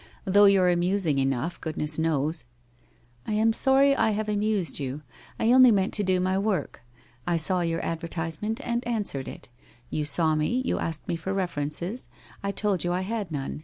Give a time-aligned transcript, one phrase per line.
[0.25, 2.43] Though you're amusing enough, goodness knows!''
[3.27, 5.03] I am sorry I have amused you.
[5.39, 6.81] I only meant to do my work.
[7.27, 9.49] I saw your advertisement and answered it.
[9.91, 12.09] You saw me, you asked me for references.
[12.41, 13.59] I told you I had none.